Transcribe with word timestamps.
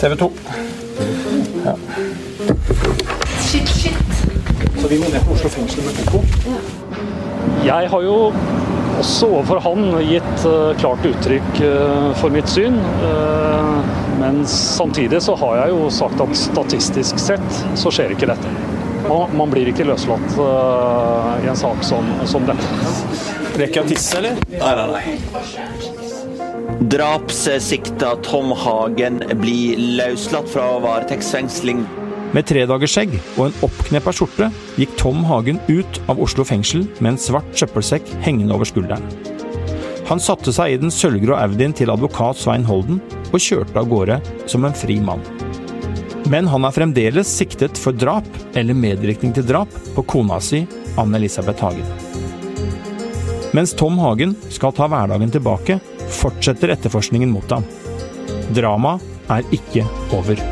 TV 0.00 0.16
2. 0.16 0.30
Ja. 1.64 1.74
Shit, 3.40 3.68
shit. 3.68 3.94
Så 4.80 4.88
vi 4.88 4.98
må 4.98 5.08
ned 5.08 5.24
på 5.24 5.32
Oslo 5.32 5.48
fengsel 5.48 5.86
med 5.86 5.96
Koko. 6.04 6.20
Jeg 7.64 7.88
har 7.92 8.04
jo 8.04 8.16
også 9.00 9.30
overfor 9.30 9.62
han 9.64 9.86
gitt 10.04 10.44
uh, 10.44 10.74
klart 10.80 11.06
uttrykk 11.08 11.62
uh, 11.64 12.10
for 12.20 12.32
mitt 12.34 12.52
syn. 12.52 12.76
Uh, 13.00 13.80
men 14.20 14.42
samtidig 14.48 15.22
så 15.24 15.38
har 15.40 15.62
jeg 15.62 15.72
jo 15.72 15.88
sagt 15.94 16.20
at 16.20 16.36
statistisk 16.36 17.22
sett 17.22 17.62
så 17.80 17.92
skjer 17.92 18.12
ikke 18.12 18.28
dette. 18.28 18.52
Man, 19.08 19.32
man 19.40 19.48
blir 19.52 19.72
ikke 19.72 19.88
løslatt 19.88 20.36
i 20.36 21.48
en 21.48 21.56
sak 21.56 21.80
som, 21.88 22.04
som 22.28 22.44
dette. 22.44 22.68
Rekker 23.56 23.80
jeg 23.80 23.86
å 23.86 23.88
tisse, 23.88 24.20
eller? 24.20 24.36
Nei, 24.52 24.76
nei, 24.76 24.86
nei. 24.92 25.99
Drapssikta 26.80 28.14
Tom 28.24 28.54
Hagen 28.56 29.18
blir 29.36 29.76
løslatt 29.98 30.46
fra 30.48 30.64
varetektsfengsling. 30.80 31.82
Med 32.32 32.46
tredagersskjegg 32.48 33.12
og 33.34 33.42
en 33.50 33.58
oppkneppa 33.66 34.14
skjorte 34.16 34.48
gikk 34.80 34.94
Tom 34.96 35.20
Hagen 35.28 35.60
ut 35.68 36.00
av 36.08 36.22
Oslo 36.24 36.46
fengsel 36.48 36.86
med 37.02 37.10
en 37.12 37.20
svart 37.20 37.52
søppelsekk 37.60 38.08
hengende 38.24 38.56
over 38.56 38.70
skulderen. 38.70 39.04
Han 40.08 40.24
satte 40.24 40.54
seg 40.56 40.72
i 40.72 40.80
den 40.80 40.94
sølvgrå 40.94 41.36
Audien 41.42 41.76
til 41.76 41.92
advokat 41.92 42.40
Svein 42.40 42.64
Holden 42.64 43.02
og 43.28 43.36
kjørte 43.36 43.76
av 43.76 43.92
gårde 43.92 44.16
som 44.48 44.64
en 44.64 44.80
fri 44.80 44.96
mann. 45.04 45.20
Men 46.32 46.48
han 46.48 46.64
er 46.64 46.78
fremdeles 46.80 47.28
siktet 47.28 47.76
for 47.76 47.92
drap 47.92 48.56
eller 48.56 48.72
medvirkning 48.72 49.36
til 49.36 49.44
drap 49.52 49.76
på 49.98 50.08
kona 50.16 50.40
si, 50.40 50.64
Anne-Elisabeth 50.96 51.60
Hagen. 51.60 51.84
Mens 53.52 53.76
Tom 53.76 54.00
Hagen 54.00 54.32
skal 54.48 54.72
ta 54.72 54.88
hverdagen 54.88 55.32
tilbake, 55.34 55.80
fortsetter 56.14 56.72
etterforskningen 56.74 57.30
mot 57.32 57.54
ham. 57.54 57.66
Dramaet 58.54 59.04
er 59.30 59.46
ikke 59.54 59.84
over. 60.16 60.42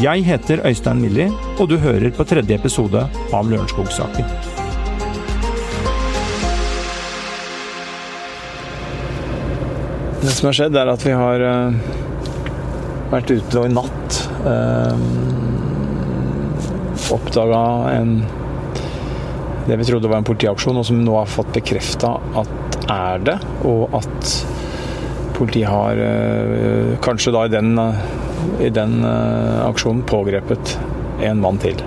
Jeg 0.00 0.24
heter 0.24 0.62
Øystein 0.68 1.00
Milli, 1.02 1.26
og 1.58 1.68
du 1.68 1.76
hører 1.80 2.12
på 2.14 2.24
tredje 2.28 2.56
episode 2.56 3.02
av 3.34 3.50
Lørenskog-saken. 3.50 4.24
Det 10.20 10.32
som 10.36 10.50
har 10.50 10.56
skjedd, 10.56 10.76
er 10.76 10.92
at 10.92 11.04
vi 11.04 11.16
har 11.16 11.42
uh, 11.42 11.78
vært 13.10 13.32
ute 13.32 13.64
i 13.64 13.72
natt 13.72 14.20
Eh, 14.46 14.96
oppdaga 17.10 17.90
en 17.90 18.24
det 19.66 19.76
vi 19.76 19.84
trodde 19.84 20.08
var 20.08 20.18
en 20.18 20.24
politiaksjon, 20.24 20.78
og 20.80 20.86
som 20.86 21.02
nå 21.04 21.14
har 21.18 21.28
fått 21.28 21.52
bekrefta 21.54 22.14
at 22.40 22.69
er 22.90 23.22
det. 23.26 23.36
Og 23.68 23.94
at 23.96 24.34
politiet 25.36 25.70
har 25.70 26.00
uh, 26.00 26.96
kanskje 27.04 27.34
da 27.34 27.46
i 27.46 27.52
den, 27.52 27.72
i 28.60 28.70
den 28.74 29.00
uh, 29.04 29.68
aksjonen 29.68 30.04
pågrepet 30.08 30.76
en 31.24 31.40
mann 31.42 31.60
til. 31.60 31.80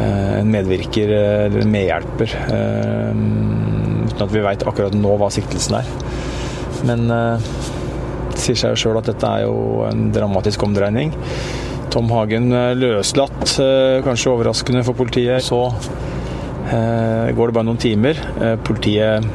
En 0.00 0.48
medvirker 0.48 1.10
eller 1.12 1.66
medhjelper. 1.68 2.30
uten 3.10 4.22
at 4.24 4.32
vi 4.32 4.40
veit 4.40 4.62
akkurat 4.64 4.94
nå 4.96 5.16
hva 5.20 5.28
siktelsen 5.30 5.76
er. 5.76 5.90
Men 6.88 7.04
det 7.10 8.40
sier 8.40 8.56
seg 8.56 8.72
jo 8.72 8.80
sjøl 8.80 9.00
at 9.02 9.10
dette 9.10 9.28
er 9.28 9.44
jo 9.44 9.84
en 9.84 10.08
dramatisk 10.14 10.64
omdreining. 10.64 11.12
Tom 11.92 12.08
Hagen 12.14 12.48
løslatt, 12.80 13.44
kanskje 14.06 14.32
overraskende 14.32 14.86
for 14.88 14.96
politiet. 14.96 15.44
Så 15.44 15.60
går 16.70 17.52
det 17.52 17.58
bare 17.58 17.68
noen 17.68 17.84
timer. 17.84 18.24
Politiet 18.64 19.28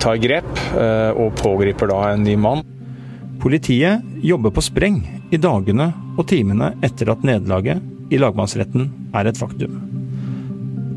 tar 0.00 0.18
grep 0.22 0.48
og 1.18 1.36
pågriper 1.38 1.90
da 1.90 2.00
en 2.12 2.24
ny 2.24 2.34
mann. 2.40 2.64
Politiet 3.42 4.02
jobber 4.24 4.54
på 4.54 4.64
spreng 4.64 4.98
i 5.30 5.38
dagene 5.38 5.90
og 6.18 6.26
timene 6.30 6.72
etter 6.84 7.12
at 7.12 7.22
nederlaget 7.26 7.82
i 8.10 8.18
lagmannsretten 8.18 8.88
er 9.14 9.28
et 9.28 9.38
faktum. 9.38 9.76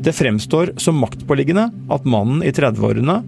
Det 0.02 0.14
fremstår 0.16 0.74
som 0.82 0.98
maktpåliggende 0.98 1.68
at 1.92 2.06
mannen 2.08 2.42
i 2.42 2.50
30-årene, 2.50 3.20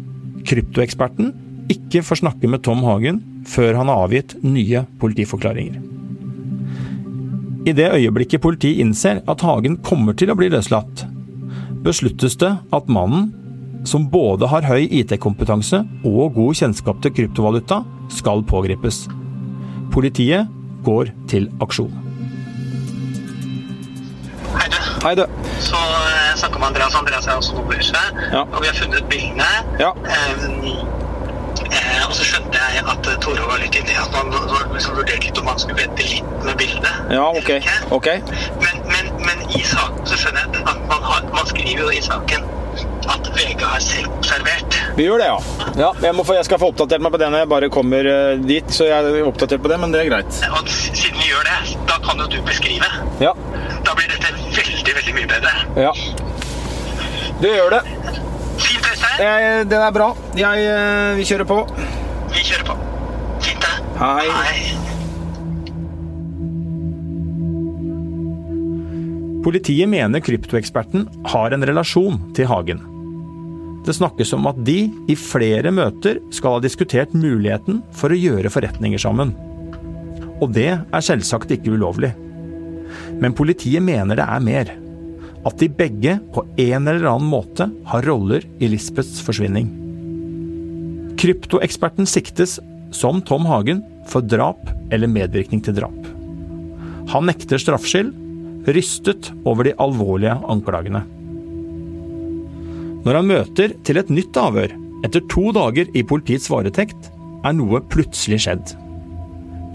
kryptoeksperten, 0.48 1.30
ikke 1.70 2.02
får 2.04 2.24
snakke 2.24 2.50
med 2.50 2.64
Tom 2.66 2.82
Hagen 2.84 3.20
før 3.48 3.78
han 3.78 3.92
har 3.92 4.08
avgitt 4.08 4.34
nye 4.42 4.82
politiforklaringer. 5.00 5.78
I 7.64 7.72
det 7.72 7.86
øyeblikket 7.96 8.42
politiet 8.44 8.82
innser 8.82 9.22
at 9.30 9.44
Hagen 9.46 9.78
kommer 9.86 10.16
til 10.18 10.32
å 10.32 10.36
bli 10.36 10.50
løslatt, 10.52 11.06
besluttes 11.84 12.36
det 12.40 12.50
at 12.74 12.90
mannen, 12.92 13.30
som 13.84 14.06
både 14.10 14.48
har 14.48 14.66
høy 14.68 14.86
IT-kompetanse 14.88 15.82
og 16.04 16.34
god 16.36 16.60
kjennskap 16.60 17.02
til 17.04 17.12
kryptovaluta, 17.18 17.82
skal 18.12 18.44
pågripes. 18.48 19.04
Politiet 19.92 20.48
går 20.84 21.12
til 21.30 21.48
aksjon. 21.64 21.92
Hei, 24.54 24.68
du. 24.72 24.78
Hei, 25.04 25.14
du. 25.18 25.24
Så 25.60 25.76
jeg 25.76 26.38
snakka 26.40 26.58
med 26.58 26.68
Andreas. 26.68 26.94
Andreas 26.94 27.26
er 27.26 27.38
også 27.40 27.54
nordlyset. 27.58 28.20
Ja. 28.32 28.44
Og 28.44 28.62
vi 28.62 28.70
har 28.70 28.74
funnet 28.78 29.04
bildene. 29.10 29.50
Ja. 29.80 29.90
Eh, 31.74 32.02
og 32.08 32.14
så 32.14 32.24
skjønte 32.26 32.58
jeg 32.60 32.82
at 32.84 33.08
eh, 33.10 33.18
Tore 33.22 33.46
var 33.48 33.60
litt 33.62 33.76
inni 33.78 33.96
at 33.98 34.10
man 34.14 34.32
liksom 34.74 34.96
vurderte 34.98 35.26
litt 35.26 35.38
om 35.40 35.48
han 35.50 35.60
skulle 35.62 35.80
vente 35.82 36.06
litt 36.06 36.44
med 36.46 36.56
bildet. 36.60 37.00
Ja, 37.10 37.28
ok. 37.30 37.50
okay. 37.98 38.20
Men, 38.62 38.82
men, 38.92 39.10
men 39.26 39.46
i 39.58 39.62
saken 39.66 40.06
så 40.06 40.18
skjønner 40.20 40.44
jeg 40.44 40.64
at 40.64 40.84
man, 40.90 41.08
har, 41.10 41.24
man 41.34 41.48
skriver 41.50 41.86
jo 41.86 41.90
i 41.94 42.02
saken 42.04 42.46
at 43.14 43.30
VG 43.36 43.62
har 43.62 43.82
selv 43.82 44.10
observert. 44.18 44.78
Vi 44.98 45.06
gjør 45.06 45.22
det, 45.22 45.28
ja. 45.30 45.38
ja 45.80 45.90
jeg, 46.06 46.14
må 46.16 46.24
få, 46.26 46.36
jeg 46.38 46.46
skal 46.48 46.60
få 46.62 46.70
oppdatert 46.72 47.04
meg 47.04 47.14
på 47.14 47.20
det 47.22 47.30
når 47.32 47.44
jeg 47.44 47.50
bare 47.54 47.70
kommer 47.72 48.10
eh, 48.10 48.42
dit, 48.42 48.74
så 48.74 48.88
jeg 48.88 49.10
er 49.14 49.28
oppdatert 49.28 49.62
på 49.64 49.72
det, 49.72 49.80
men 49.82 49.94
det 49.94 50.04
er 50.04 50.10
greit. 50.10 50.40
Og 50.50 50.70
siden 50.70 51.18
vi 51.20 51.30
gjør 51.30 51.48
det, 51.48 51.58
da 51.90 51.98
kan 52.04 52.22
jo 52.22 52.28
du 52.30 52.38
beskrive. 52.46 52.90
Ja. 53.22 53.34
Da 53.84 53.96
blir 53.98 54.10
dette 54.10 54.32
veldig, 54.34 54.96
veldig 55.00 55.18
mye 55.18 55.32
bedre. 55.34 55.56
ja. 55.86 55.94
Det 57.42 57.50
gjør 57.50 57.74
det. 57.74 57.80
Fint, 58.62 58.86
Øystein. 58.86 59.68
Det 59.68 59.78
er 59.82 59.90
bra. 59.92 60.08
Jeg, 60.38 60.66
eh, 60.70 61.16
vi 61.18 61.26
kjører 61.28 61.48
på. 61.50 61.58
Vi 62.30 62.46
kjører 62.46 62.66
på. 62.70 62.78
Fint, 63.42 63.66
det. 63.66 63.74
Hei. 63.98 64.30
Hei. 64.30 64.84
Politiet 69.44 69.88
mener 69.92 70.24
kryptoeksperten 70.24 71.04
har 71.34 71.52
en 71.52 71.66
relasjon 71.68 72.16
til 72.36 72.48
Hagen. 72.48 72.93
Det 73.84 73.92
snakkes 73.92 74.32
om 74.32 74.46
at 74.48 74.60
de 74.64 74.86
i 75.12 75.16
flere 75.18 75.72
møter 75.74 76.22
skal 76.32 76.56
ha 76.56 76.62
diskutert 76.64 77.12
muligheten 77.12 77.82
for 77.92 78.12
å 78.12 78.18
gjøre 78.18 78.52
forretninger 78.52 79.00
sammen. 79.00 79.34
Og 80.40 80.54
det 80.56 80.70
er 80.72 81.04
selvsagt 81.04 81.52
ikke 81.52 81.74
ulovlig. 81.76 82.14
Men 83.20 83.36
politiet 83.36 83.84
mener 83.84 84.16
det 84.18 84.24
er 84.24 84.44
mer. 84.44 84.72
At 85.44 85.60
de 85.60 85.68
begge 85.68 86.16
på 86.32 86.46
en 86.56 86.88
eller 86.88 87.04
annen 87.10 87.28
måte 87.28 87.68
har 87.90 88.06
roller 88.08 88.46
i 88.56 88.70
Lisbeths 88.72 89.20
forsvinning. 89.24 89.68
Kryptoeksperten 91.20 92.08
siktes, 92.08 92.56
som 92.94 93.20
Tom 93.26 93.44
Hagen, 93.48 93.82
for 94.08 94.24
drap 94.24 94.60
eller 94.92 95.10
medvirkning 95.10 95.60
til 95.64 95.76
drap. 95.76 95.96
Han 97.12 97.28
nekter 97.28 97.60
straffskyld, 97.60 98.12
rystet 98.72 99.28
over 99.44 99.68
de 99.68 99.76
alvorlige 99.80 100.38
anklagene. 100.48 101.04
Når 103.04 103.18
han 103.18 103.28
møter 103.28 103.74
til 103.84 104.00
et 104.00 104.10
nytt 104.12 104.36
avhør, 104.40 104.72
etter 105.04 105.24
to 105.28 105.50
dager 105.52 105.90
i 105.92 106.02
politiets 106.08 106.48
varetekt, 106.48 107.10
er 107.44 107.52
noe 107.52 107.82
plutselig 107.92 108.40
skjedd. 108.46 108.72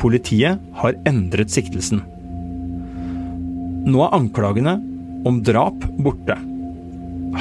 Politiet 0.02 0.58
har 0.82 0.98
endret 1.10 1.54
siktelsen. 1.54 2.02
Nå 3.86 4.02
er 4.06 4.16
anklagene 4.18 4.80
om 5.30 5.42
drap 5.46 5.86
borte. 6.02 6.38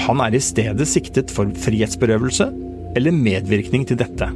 Han 0.04 0.20
er 0.20 0.36
i 0.36 0.42
stedet 0.44 0.84
siktet 0.90 1.32
for 1.32 1.48
frihetsberøvelse 1.64 2.50
eller 2.98 3.14
medvirkning 3.14 3.86
til 3.88 3.96
dette. 4.00 4.28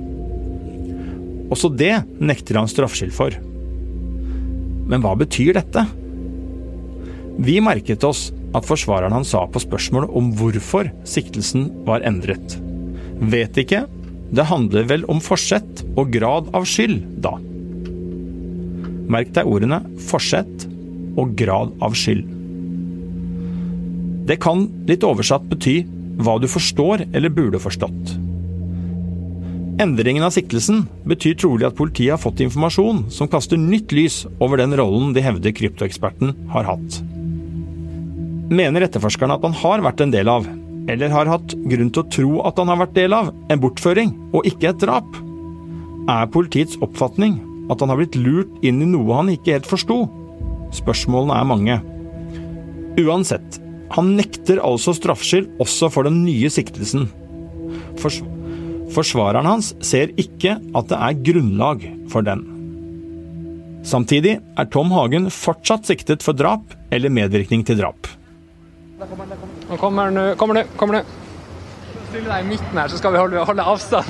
Også 1.52 1.68
det 1.68 1.98
nekter 2.22 2.56
han 2.62 2.70
straffskyld 2.70 3.12
for. 3.12 3.36
Men 4.88 5.04
hva 5.04 5.12
betyr 5.20 5.58
dette? 5.58 5.84
Vi 7.40 7.60
merket 7.64 8.04
oss 8.04 8.30
at 8.52 8.66
forsvareren 8.68 9.14
han 9.14 9.24
sa 9.26 9.46
på 9.48 9.62
spørsmål 9.62 10.10
om 10.12 10.32
hvorfor 10.36 10.90
siktelsen 11.08 11.68
var 11.86 12.04
endret. 12.06 12.58
Vet 13.32 13.56
ikke, 13.62 13.86
det 14.32 14.48
handler 14.48 14.88
vel 14.88 15.06
om 15.12 15.20
forsett 15.22 15.84
og 15.96 16.12
grad 16.12 16.50
av 16.56 16.66
skyld, 16.68 17.00
da. 17.24 17.36
Merk 19.12 19.32
deg 19.36 19.48
ordene 19.48 19.82
forsett 20.08 20.66
og 21.20 21.34
grad 21.36 21.74
av 21.84 21.96
skyld. 21.98 22.28
Det 24.28 24.38
kan 24.40 24.68
litt 24.88 25.04
oversatt 25.04 25.48
bety 25.50 25.82
hva 26.22 26.36
du 26.40 26.46
forstår 26.48 27.08
eller 27.10 27.32
burde 27.32 27.60
forstått. 27.60 28.14
Endringen 29.82 30.22
av 30.22 30.34
siktelsen 30.34 30.84
betyr 31.08 31.34
trolig 31.40 31.66
at 31.66 31.76
politiet 31.78 32.14
har 32.14 32.20
fått 32.22 32.42
informasjon 32.44 33.06
som 33.10 33.30
kaster 33.32 33.58
nytt 33.58 33.92
lys 33.96 34.22
over 34.38 34.60
den 34.60 34.76
rollen 34.78 35.14
de 35.16 35.24
hevder 35.24 35.56
kryptoeksperten 35.56 36.36
har 36.52 36.68
hatt. 36.68 37.00
Mener 38.52 38.84
etterforskerne 38.84 39.38
at 39.38 39.44
han 39.46 39.54
har 39.62 39.82
vært 39.86 40.02
en 40.04 40.12
del 40.12 40.28
av, 40.28 40.44
eller 40.92 41.14
har 41.14 41.30
hatt 41.30 41.54
grunn 41.56 41.92
til 41.94 42.02
å 42.02 42.10
tro 42.12 42.32
at 42.48 42.58
han 42.60 42.68
har 42.68 42.82
vært 42.82 42.98
del 42.98 43.14
av, 43.16 43.30
en 43.48 43.62
bortføring 43.62 44.12
og 44.34 44.48
ikke 44.48 44.72
et 44.72 44.82
drap? 44.82 45.08
Er 46.10 46.28
politiets 46.34 46.76
oppfatning 46.84 47.38
at 47.72 47.80
han 47.80 47.92
har 47.92 48.00
blitt 48.02 48.18
lurt 48.18 48.52
inn 48.66 48.82
i 48.84 48.90
noe 48.90 49.16
han 49.16 49.32
ikke 49.32 49.56
helt 49.56 49.70
forsto? 49.70 50.02
Spørsmålene 50.74 51.38
er 51.38 51.48
mange. 51.48 51.78
Uansett, 53.00 53.58
han 53.96 54.14
nekter 54.18 54.60
altså 54.64 54.92
straffskyld 54.96 55.48
også 55.62 55.88
for 55.92 56.08
den 56.08 56.22
nye 56.26 56.52
siktelsen. 56.52 57.08
Fors 58.00 58.20
forsvareren 58.92 59.48
hans 59.48 59.70
ser 59.80 60.10
ikke 60.20 60.58
at 60.76 60.90
det 60.90 60.98
er 60.98 61.20
grunnlag 61.24 61.86
for 62.12 62.26
den. 62.26 62.42
Samtidig 63.88 64.36
er 64.42 64.68
Tom 64.68 64.92
Hagen 64.92 65.30
fortsatt 65.32 65.88
siktet 65.88 66.20
for 66.20 66.36
drap 66.36 66.76
eller 66.92 67.12
medvirkning 67.12 67.64
til 67.64 67.80
drap. 67.80 68.10
Han 69.68 69.78
kommer 69.78 70.10
nå. 70.10 70.34
Kommer 70.36 70.54
nå. 70.54 70.62
Kommer 70.76 71.00
nå. 71.00 71.02
Stille 72.10 72.28
deg 72.28 72.44
i 72.44 72.48
midten 72.52 72.78
her, 72.78 72.90
så 72.92 73.00
skal 73.00 73.14
vi 73.14 73.20
holde, 73.22 73.42
holde 73.48 73.64
avstand. 73.64 74.06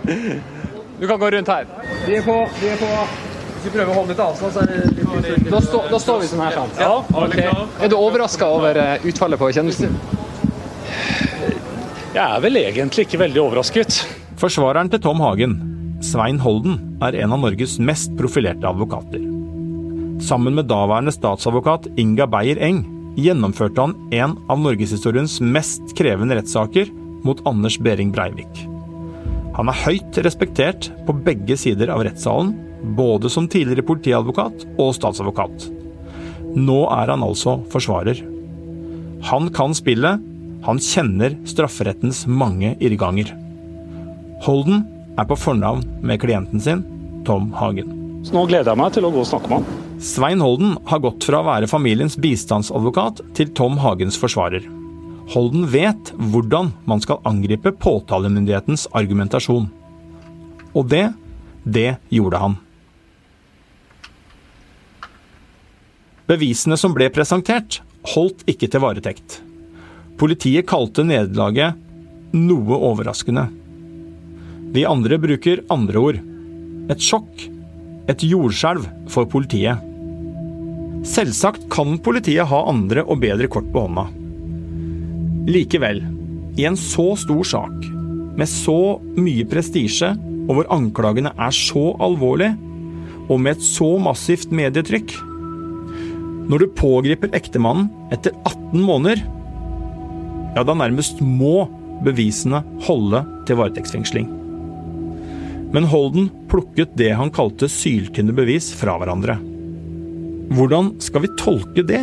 du 1.00 1.06
kan 1.06 1.20
gå 1.20 1.30
rundt 1.34 1.52
her. 1.52 1.68
De 2.06 2.16
er 2.16 2.24
på. 2.24 2.36
De 2.60 2.70
er 2.72 2.80
på. 2.80 2.88
Hvis 3.54 3.66
vi 3.68 3.72
prøver 3.76 3.92
å 3.92 3.98
holde 3.98 4.14
litt 4.14 4.22
avstand, 4.24 4.54
så 4.56 4.64
er 4.64 4.72
det 4.72 4.78
litt 5.36 5.50
Da, 5.52 5.60
stå, 5.64 5.82
da 5.92 6.00
står 6.00 6.22
vi 6.22 6.30
sånn 6.32 6.42
her 6.44 6.56
sant? 6.56 6.80
Ja, 6.80 6.96
ok. 7.00 7.36
Er 7.84 7.92
du 7.92 7.96
overraska 7.98 8.48
over 8.56 8.80
eh, 8.80 9.06
utfallet 9.08 9.40
på 9.40 9.52
kjennelsen? 9.56 9.94
Jeg 12.14 12.24
er 12.24 12.42
vel 12.44 12.60
egentlig 12.60 13.06
ikke 13.06 13.20
veldig 13.24 13.40
overrasket. 13.44 14.00
Forsvareren 14.40 14.90
til 14.92 15.00
Tom 15.04 15.22
Hagen, 15.24 15.56
Svein 16.04 16.40
Holden, 16.44 16.80
er 17.04 17.16
en 17.24 17.36
av 17.36 17.40
Norges 17.44 17.78
mest 17.82 18.12
profilerte 18.18 18.68
advokater. 18.68 19.22
Sammen 20.24 20.56
med 20.56 20.68
daværende 20.70 21.12
statsadvokat 21.12 21.88
Inga 22.00 22.28
Beyer 22.30 22.60
Eng 22.64 22.84
gjennomførte 23.16 23.80
han 23.80 23.94
en 24.14 24.36
av 24.50 24.60
norgeshistoriens 24.60 25.38
mest 25.42 25.94
krevende 25.98 26.38
rettssaker 26.38 26.90
mot 27.24 27.40
Anders 27.48 27.78
Behring 27.82 28.12
Breivik. 28.14 28.64
Han 29.54 29.70
er 29.70 29.82
høyt 29.84 30.18
respektert 30.26 30.90
på 31.06 31.14
begge 31.26 31.56
sider 31.60 31.92
av 31.94 32.02
rettssalen, 32.06 32.52
både 32.98 33.30
som 33.30 33.46
tidligere 33.48 33.86
politiadvokat 33.86 34.66
og 34.82 34.90
statsadvokat. 34.96 35.68
Nå 36.54 36.80
er 36.92 37.12
han 37.14 37.24
altså 37.24 37.60
forsvarer. 37.72 38.20
Han 39.30 39.48
kan 39.54 39.74
spillet, 39.78 40.20
han 40.64 40.82
kjenner 40.82 41.38
strafferettens 41.48 42.24
mange 42.26 42.74
irrganger. 42.82 43.30
Holden 44.44 44.84
er 45.16 45.28
på 45.30 45.38
fornavn 45.38 45.86
med 46.04 46.20
klienten 46.22 46.60
sin, 46.60 46.84
Tom 47.24 47.52
Hagen. 47.56 47.94
Så 48.26 48.36
nå 48.36 48.44
gleder 48.50 48.72
jeg 48.72 48.80
meg 48.80 48.94
til 48.96 49.06
å 49.06 49.12
gå 49.14 49.22
og 49.22 49.28
snakke 49.28 49.50
med 49.52 49.62
han. 49.62 49.83
Svein 50.04 50.40
Holden 50.44 50.74
har 50.84 51.00
gått 51.00 51.24
fra 51.24 51.38
å 51.40 51.46
være 51.46 51.68
familiens 51.70 52.18
bistandsadvokat 52.20 53.22
til 53.38 53.48
Tom 53.56 53.78
Hagens 53.80 54.18
forsvarer. 54.20 54.66
Holden 55.32 55.62
vet 55.72 56.10
hvordan 56.18 56.74
man 56.84 57.00
skal 57.00 57.22
angripe 57.24 57.72
påtalemyndighetens 57.80 58.84
argumentasjon. 58.92 59.70
Og 60.76 60.90
det, 60.92 61.06
det 61.64 61.94
gjorde 62.12 62.42
han. 62.42 62.58
Bevisene 66.28 66.76
som 66.80 66.92
ble 66.92 67.08
presentert, 67.08 67.80
holdt 68.12 68.44
ikke 68.50 68.68
til 68.68 68.84
varetekt. 68.84 69.38
Politiet 70.20 70.68
kalte 70.68 71.06
nederlaget 71.08 71.80
noe 72.36 72.82
overraskende. 72.90 73.46
Vi 74.76 74.84
andre 74.84 75.16
bruker 75.24 75.64
andre 75.72 76.06
ord. 76.10 76.22
Et 76.92 77.08
sjokk. 77.08 77.48
Et 78.12 78.28
jordskjelv 78.28 78.84
for 79.08 79.24
politiet. 79.32 79.93
Selvsagt 81.04 81.66
kan 81.72 81.98
politiet 82.00 82.48
ha 82.48 82.62
andre 82.70 83.02
og 83.04 83.20
bedre 83.20 83.48
kort 83.52 83.66
på 83.72 83.82
hånda. 83.84 84.06
Likevel, 85.52 86.00
i 86.56 86.64
en 86.64 86.78
så 86.80 87.10
stor 87.20 87.44
sak, 87.44 87.74
med 88.34 88.48
så 88.48 88.96
mye 89.20 89.44
prestisje, 89.48 90.14
og 90.48 90.58
hvor 90.58 90.70
anklagene 90.72 91.32
er 91.36 91.52
så 91.56 91.92
alvorlige, 92.04 92.56
og 93.28 93.40
med 93.40 93.56
et 93.56 93.64
så 93.64 93.86
massivt 94.00 94.50
medietrykk 94.52 95.14
Når 96.44 96.60
du 96.60 96.66
pågriper 96.76 97.32
ektemannen 97.32 97.86
etter 98.12 98.34
18 98.44 98.82
måneder, 98.84 99.22
ja, 100.56 100.60
da 100.60 100.74
nærmest 100.76 101.22
må 101.24 101.64
bevisene 102.04 102.60
holde 102.84 103.22
til 103.48 103.60
varetektsfengsling. 103.60 104.28
Men 105.72 105.88
Holden 105.88 106.28
plukket 106.52 106.92
det 107.00 107.14
han 107.16 107.32
kalte 107.34 107.68
syltynne 107.72 108.36
bevis 108.36 108.68
fra 108.76 108.98
hverandre. 109.00 109.38
Hvordan 110.52 110.92
skal 111.00 111.24
vi 111.24 111.32
tolke 111.40 111.84
det? 111.86 112.02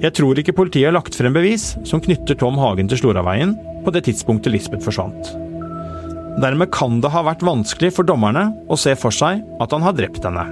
Jeg 0.00 0.14
tror 0.16 0.38
ikke 0.40 0.56
politiet 0.56 0.88
har 0.88 0.96
lagt 0.96 1.14
frem 1.14 1.34
bevis 1.36 1.74
som 1.86 2.00
knytter 2.02 2.38
Tom 2.40 2.56
Hagen 2.58 2.88
til 2.88 3.02
Sloraveien 3.02 3.52
på 3.84 3.92
det 3.94 4.06
tidspunktet 4.08 4.54
Lisbeth 4.54 4.86
forsvant. 4.86 5.30
Dermed 6.40 6.70
kan 6.72 7.00
det 7.04 7.10
ha 7.12 7.22
vært 7.26 7.44
vanskelig 7.44 7.92
for 7.98 8.08
dommerne 8.08 8.48
å 8.70 8.78
se 8.80 8.94
for 8.98 9.14
seg 9.14 9.42
at 9.60 9.74
han 9.76 9.84
har 9.84 9.96
drept 9.98 10.24
henne. 10.24 10.46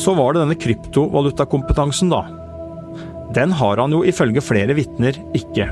Så 0.00 0.14
var 0.16 0.32
det 0.32 0.44
denne 0.44 0.58
kryptovalutakompetansen, 0.58 2.12
da. 2.12 2.24
Den 3.36 3.52
har 3.54 3.82
han 3.82 3.92
jo 3.94 4.04
ifølge 4.06 4.42
flere 4.42 4.74
vitner 4.78 5.18
ikke. 5.36 5.68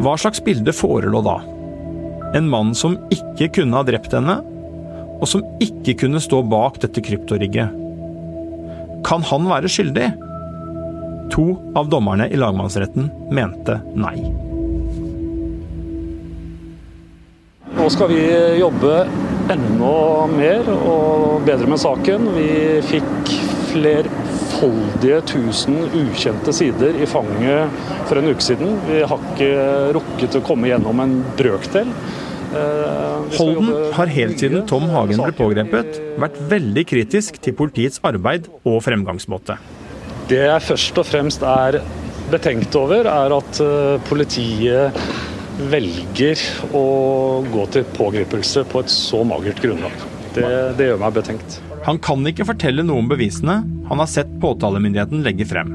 Hva 0.00 0.14
slags 0.20 0.42
bilde 0.44 0.74
forelå 0.76 1.22
da? 1.24 1.38
En 2.36 2.46
mann 2.50 2.74
som 2.78 2.98
ikke 3.10 3.50
kunne 3.58 3.80
ha 3.80 3.86
drept 3.86 4.12
henne, 4.14 4.38
og 5.20 5.28
som 5.28 5.44
ikke 5.60 5.96
kunne 6.04 6.20
stå 6.22 6.40
bak 6.48 6.80
dette 6.82 7.02
kryptorigget. 7.04 7.76
Kan 9.06 9.24
han 9.28 9.48
være 9.48 9.70
skyldig? 9.72 10.10
To 11.30 11.44
av 11.78 11.90
dommerne 11.92 12.26
i 12.32 12.38
lagmannsretten 12.40 13.10
mente 13.32 13.78
nei. 13.94 14.16
Nå 17.76 17.86
skal 17.92 18.10
vi 18.10 18.22
jobbe 18.58 18.96
enda 19.50 19.92
mer 20.32 20.66
og 20.74 21.44
bedre 21.46 21.68
med 21.70 21.80
saken. 21.80 22.26
Vi 22.34 22.50
fikk 22.88 23.30
flerfoldige 23.70 25.20
tusen 25.30 25.78
ukjente 25.94 26.54
sider 26.54 26.98
i 26.98 27.08
fanget 27.08 27.78
for 28.08 28.18
en 28.18 28.32
uke 28.32 28.44
siden. 28.44 28.74
Vi 28.88 29.04
har 29.06 29.22
ikke 29.30 29.52
rukket 29.96 30.40
å 30.40 30.44
komme 30.44 30.70
gjennom 30.72 31.04
en 31.04 31.20
brøkdel. 31.38 31.94
Eh, 32.50 33.36
Holden 33.38 33.70
har 33.94 34.10
helt 34.10 34.42
siden 34.42 34.64
Tom 34.66 34.88
Hagen 34.90 35.20
ble 35.22 35.34
pågrepet, 35.38 36.00
vært 36.18 36.38
veldig 36.50 36.84
kritisk 36.90 37.38
til 37.42 37.54
politiets 37.58 38.02
arbeid 38.06 38.48
og 38.64 38.80
fremgangsmåte. 38.82 39.58
Det 40.30 40.42
jeg 40.46 40.66
først 40.66 40.98
og 40.98 41.06
fremst 41.06 41.46
er 41.46 41.80
betenkt 42.30 42.74
over, 42.78 43.06
er 43.10 43.34
at 43.38 43.62
eh, 43.62 43.96
politiet 44.10 45.00
velger 45.70 46.42
å 46.74 46.84
gå 47.50 47.66
til 47.74 47.86
pågripelse 47.96 48.64
på 48.70 48.82
et 48.82 48.92
så 48.92 49.22
magert 49.26 49.60
grunnlag. 49.62 50.06
Det, 50.34 50.46
det 50.78 50.90
gjør 50.90 51.02
meg 51.02 51.18
betenkt. 51.18 51.58
Han 51.86 51.98
kan 52.02 52.26
ikke 52.28 52.46
fortelle 52.48 52.84
noe 52.86 53.02
om 53.02 53.10
bevisene 53.10 53.60
han 53.90 54.02
har 54.02 54.10
sett 54.10 54.30
påtalemyndigheten 54.42 55.24
legge 55.26 55.46
frem. 55.48 55.72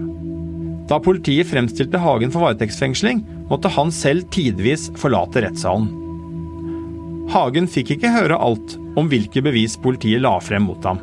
Da 0.90 1.00
politiet 1.02 1.50
fremstilte 1.50 2.00
Hagen 2.00 2.32
for 2.32 2.46
varetektsfengsling, 2.46 3.24
måtte 3.50 3.72
han 3.74 3.92
selv 3.94 4.28
tidvis 4.34 4.92
forlate 5.02 5.42
rettssalen. 5.44 5.90
Hagen 7.34 7.68
fikk 7.72 7.96
ikke 7.96 8.14
høre 8.14 8.38
alt 8.38 8.76
om 8.96 9.10
hvilke 9.12 9.42
bevis 9.46 9.76
politiet 9.82 10.22
la 10.24 10.36
frem 10.44 10.68
mot 10.70 10.86
ham. 10.86 11.02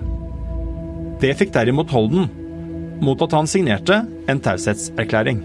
Det 1.23 1.35
fikk 1.39 1.53
derimot 1.55 1.91
Holden, 1.95 2.29
mot 3.03 3.23
at 3.25 3.35
han 3.35 3.49
signerte 3.51 4.03
en 4.31 4.43
taushetserklæring. 4.43 5.43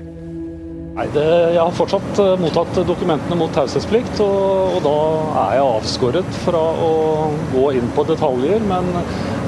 Nei, 0.98 1.06
det, 1.14 1.26
Jeg 1.54 1.62
har 1.62 1.74
fortsatt 1.78 2.20
eh, 2.24 2.32
mottatt 2.42 2.78
dokumentene 2.88 3.36
mot 3.38 3.52
taushetsplikt, 3.54 4.18
og, 4.26 4.78
og, 4.78 4.80
da 4.86 4.94
er 5.44 5.52
jeg 5.60 5.68
avskåret 5.76 6.40
fra 6.42 6.62
å 6.82 6.94
gå 7.52 7.66
inn 7.78 7.92
på 7.94 8.06
detaljer. 8.10 8.66
Men 8.66 8.90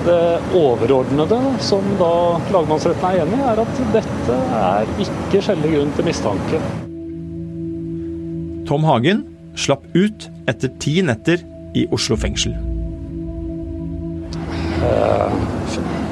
det 0.06 0.20
overordnede, 0.58 1.40
som 1.66 1.86
da 1.98 2.12
lagmannsretten 2.54 3.08
er 3.10 3.24
enig 3.24 3.40
i, 3.40 3.48
er 3.50 3.64
at 3.66 3.82
dette 3.96 4.38
er 4.60 4.94
ikke 5.08 5.42
skjellig 5.48 5.74
grunn 5.74 5.98
til 5.98 6.10
mistanke. 6.12 6.62
Tom 8.70 8.86
Hagen 8.86 9.26
slapp 9.60 9.86
ut 9.96 10.30
etter 10.50 10.72
ti 10.82 11.00
netter 11.06 11.44
i 11.78 11.86
Oslo 11.94 12.18
fengsel. 12.20 12.56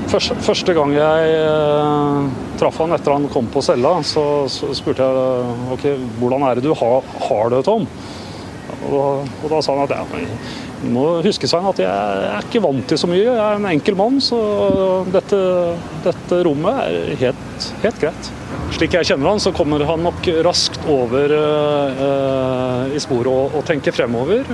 Første, 0.08 0.38
første 0.40 0.74
gang 0.76 0.94
jeg 0.96 1.32
eh, 1.36 2.28
traff 2.60 2.78
han 2.80 2.96
etter 2.96 3.16
han 3.16 3.28
kom 3.32 3.50
på 3.52 3.64
cella, 3.66 3.98
så, 4.08 4.24
spurte 4.48 5.04
jeg 5.04 5.58
ok, 5.76 5.86
hvordan 6.22 6.46
er 6.48 6.60
det 6.60 6.64
du 6.68 6.72
har, 6.80 7.04
har 7.28 7.52
det, 7.52 7.66
Tom? 7.68 7.88
Og 8.88 9.26
og 9.28 9.50
da 9.52 9.60
sa 9.64 9.76
han 9.76 9.84
at 9.84 9.92
du 9.92 10.28
må 10.86 11.06
huske 11.26 11.50
seg 11.50 11.66
at 11.72 11.80
jeg 11.82 11.90
er 11.90 12.46
ikke 12.46 12.62
vant 12.64 12.86
til 12.90 13.00
så 13.00 13.10
mye. 13.10 13.24
Jeg 13.24 13.38
er 13.38 13.60
en 13.60 13.70
enkel 13.70 13.98
mann, 14.00 14.20
så 14.24 14.40
dette, 15.14 15.40
dette 16.06 16.42
rommet 16.46 16.82
er 16.86 17.16
helt, 17.24 17.70
helt 17.84 18.02
greit. 18.04 18.32
Slik 18.76 18.98
jeg 18.98 19.10
kjenner 19.10 19.32
han, 19.32 19.42
så 19.42 19.54
kommer 19.56 19.84
han 19.88 20.04
nok 20.06 20.28
raskt 20.46 20.84
over 20.92 21.34
eh, 21.34 22.96
i 22.96 23.02
sporet 23.02 23.32
og, 23.32 23.58
og 23.58 23.68
tenker 23.68 23.96
fremover. 23.96 24.48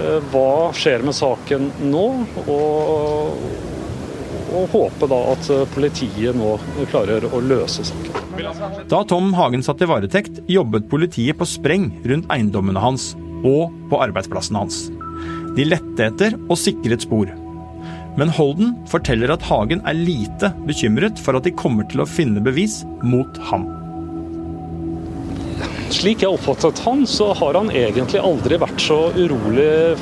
Eh, 0.00 0.18
hva 0.32 0.72
skjer 0.76 1.04
med 1.06 1.16
saken 1.16 1.70
nå? 1.90 2.06
Og, 2.46 3.40
og 4.56 4.70
håpe 4.72 5.08
da 5.10 5.18
at 5.34 5.48
politiet 5.74 6.36
nå 6.38 6.54
klarer 6.92 7.26
å 7.28 7.42
løse 7.42 7.84
saken. 7.84 8.22
Da 8.88 9.02
Tom 9.08 9.32
Hagen 9.36 9.64
satt 9.64 9.82
i 9.82 9.88
varetekt, 9.88 10.42
jobbet 10.48 10.88
politiet 10.90 11.38
på 11.40 11.48
spreng 11.48 11.88
rundt 12.06 12.28
eiendommene 12.32 12.82
hans 12.82 13.14
og 13.46 13.72
på 13.90 14.00
arbeidsplassen 14.02 14.58
hans. 14.58 14.86
De 15.56 15.64
lette 15.64 16.08
etter 16.10 16.36
og 16.46 16.58
sikret 16.60 17.06
spor. 17.06 17.30
Men 18.16 18.32
Holden 18.32 18.74
forteller 18.88 19.32
at 19.34 19.44
Hagen 19.48 19.82
er 19.88 19.96
lite 19.96 20.52
bekymret 20.68 21.20
for 21.20 21.36
at 21.36 21.44
de 21.44 21.52
kommer 21.56 21.88
til 21.90 22.00
å 22.04 22.08
finne 22.08 22.40
bevis 22.44 22.82
mot 23.04 23.40
ham. 23.50 23.66
Slik 25.92 26.24
jeg 26.24 26.32
oppfattet 26.32 26.80
han, 26.84 27.04
så 27.08 27.30
har 27.36 27.56
han 27.56 27.70
egentlig 27.70 28.20
aldri 28.24 28.58
vært 28.60 28.80
så 28.82 28.98
urolig 29.16 29.96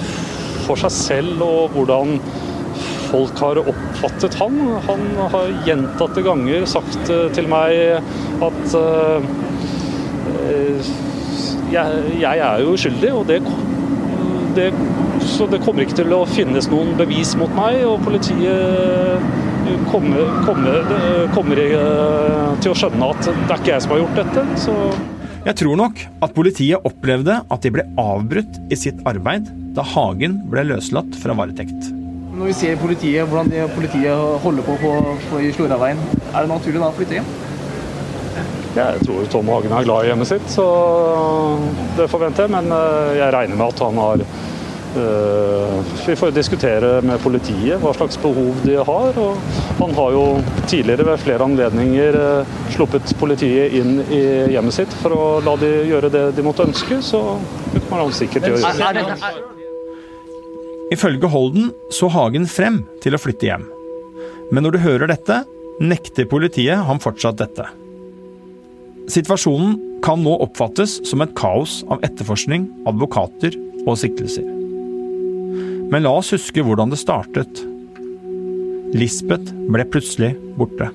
for 0.64 0.80
seg 0.80 0.94
selv 0.94 1.42
og 1.44 1.75
hvordan 1.75 2.16
folk 3.11 3.42
har 3.44 3.61
oppfattet 3.62 4.38
han. 4.40 4.58
Han 4.88 5.04
har 5.34 5.52
gjentatte 5.68 6.25
ganger 6.25 6.66
sagt 6.70 7.11
eh, 7.12 7.28
til 7.37 7.46
meg 7.50 8.00
at 8.42 8.75
uh, 8.75 9.23
jeg, 11.75 12.02
jeg, 12.20 12.38
er 12.38 12.62
jo 12.62 12.75
uskyldig, 12.75 13.12
og 13.14 13.28
det, 13.30 13.38
det, 14.56 14.70
Så 15.25 15.46
det 15.50 15.61
kommer 15.64 15.84
ikke 15.84 15.99
til 16.02 16.12
å 16.14 16.25
finnes 16.28 16.68
noen 16.70 16.94
bevis 16.99 17.34
mot 17.40 17.52
meg, 17.56 17.80
og 17.88 18.02
politiet 18.04 19.25
kommer, 19.90 20.30
kommer, 20.44 20.80
kommer 21.34 21.61
til 22.61 22.73
å 22.73 22.76
skjønne 22.76 23.11
at 23.14 23.28
det 23.28 23.34
er 23.49 23.61
ikke 23.61 23.73
jeg 23.73 23.84
som 23.84 23.94
har 23.94 24.02
gjort 24.02 24.20
dette. 24.20 24.46
Så 24.66 24.76
jeg 25.44 25.58
tror 25.61 25.76
nok 25.76 25.99
at 26.25 26.32
politiet 26.37 26.87
opplevde 26.88 27.40
at 27.52 27.64
de 27.64 27.73
ble 27.75 27.84
avbrutt 28.00 28.61
i 28.73 28.78
sitt 28.80 29.00
arbeid 29.08 29.50
da 29.76 29.84
Hagen 29.94 30.38
ble 30.49 30.64
løslatt 30.70 31.18
fra 31.20 31.37
varetekt. 31.37 31.90
Når 32.34 32.49
vi 32.49 32.54
ser 32.56 32.78
politiet, 32.80 33.28
hvordan 33.28 33.50
de, 33.52 33.62
politiet 33.76 34.40
holder 34.42 34.64
på, 34.66 34.76
på, 34.80 34.94
på 35.30 35.42
i 35.44 35.50
Sloraveien, 35.54 36.00
er 36.32 36.46
det 36.46 36.50
naturlig 36.50 36.80
da 36.80 36.88
å 36.88 36.96
flytte 36.96 37.18
hjem? 37.18 37.28
Jeg 38.75 39.04
tror 39.06 39.28
Tom 39.30 39.50
Hagen 39.52 39.70
er 39.76 39.87
glad 39.87 40.02
i 40.02 40.08
hjemmet 40.11 40.26
sitt, 40.32 40.46
så 40.50 40.64
det 41.94 42.08
forventer 42.11 42.49
jeg. 42.49 42.54
Men 42.56 42.73
eh, 42.75 43.12
jeg 43.20 43.30
regner 43.37 43.61
med 43.61 43.68
at 43.68 43.82
han 43.84 44.00
har 44.02 44.25
eh, 44.25 44.43
Vi 44.94 46.14
får 46.16 46.30
diskutere 46.36 47.00
med 47.02 47.22
politiet 47.22 47.80
hva 47.82 47.92
slags 47.96 48.18
behov 48.22 48.60
de 48.64 48.76
har. 48.78 49.18
og 49.18 49.38
Han 49.80 49.94
har 49.96 50.14
jo 50.14 50.24
tidligere 50.70 51.06
ved 51.08 51.22
flere 51.24 51.46
anledninger 51.48 52.18
eh, 52.20 52.54
sluppet 52.74 53.14
politiet 53.20 53.74
inn 53.74 53.98
i 54.06 54.22
hjemmet 54.54 54.76
sitt 54.76 54.94
for 55.02 55.16
å 55.16 55.26
la 55.44 55.56
de 55.60 55.72
gjøre 55.90 56.12
det 56.14 56.24
de 56.36 56.46
måtte 56.46 56.66
ønske, 56.68 57.00
så 57.02 57.22
det 57.72 57.82
kommer 57.88 58.04
han 58.04 58.14
sikkert 58.14 58.46
til 58.46 58.58
å 58.58 58.62
gjøre. 58.62 59.32
Ifølge 60.94 61.30
Holden 61.32 61.72
så 61.94 62.10
Hagen 62.12 62.46
frem 62.46 62.84
til 63.02 63.16
å 63.16 63.20
flytte 63.20 63.48
hjem. 63.48 63.64
Men 64.52 64.66
når 64.66 64.76
du 64.76 64.84
hører 64.84 65.10
dette, 65.10 65.40
nekter 65.82 66.28
politiet 66.30 66.84
ham 66.86 67.00
fortsatt 67.02 67.40
dette. 67.40 67.66
Situasjonen 69.10 70.00
kan 70.04 70.22
nå 70.24 70.36
oppfattes 70.44 71.00
som 71.08 71.24
et 71.24 71.34
kaos 71.36 71.82
av 71.92 72.04
etterforskning, 72.06 72.68
advokater 72.88 73.56
og 73.84 73.98
siktelser. 74.00 74.53
Men 75.92 76.04
la 76.06 76.12
oss 76.18 76.32
huske 76.34 76.64
hvordan 76.64 76.92
det 76.92 77.00
startet. 77.00 77.64
Lisbeth 78.94 79.50
ble 79.72 79.84
plutselig 79.90 80.34
borte. 80.58 80.90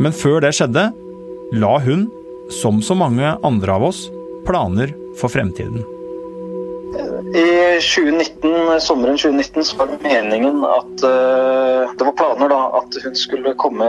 Men 0.00 0.12
før 0.14 0.42
det 0.44 0.52
skjedde, 0.56 0.90
la 1.56 1.74
hun, 1.82 2.06
som 2.52 2.78
så 2.84 2.94
mange 2.98 3.34
andre 3.46 3.74
av 3.74 3.88
oss, 3.88 4.06
planer 4.46 4.92
for 5.18 5.32
fremtiden. 5.32 5.82
I 7.36 7.80
2019, 7.82 8.80
sommeren 8.80 9.18
2019 9.18 9.64
så 9.66 9.76
var 9.80 9.90
det 9.90 9.98
meningen 10.04 10.62
at 10.64 11.02
uh, 11.04 11.90
Det 11.98 12.06
var 12.06 12.14
planer 12.16 12.52
da 12.52 12.60
at 12.78 12.96
hun 13.02 13.18
skulle 13.18 13.56
komme 13.58 13.88